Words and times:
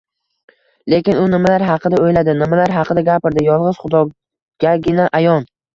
Lekin 0.93 1.19
u 1.25 1.25
nimalar 1.33 1.65
haqida 1.69 2.01
oʻyladi, 2.07 2.37
nimalar 2.41 2.75
haqida 2.79 3.07
gapirdi– 3.13 3.47
yolgʻiz 3.53 3.83
Xudogagina 3.85 5.11
ayon!.. 5.23 5.53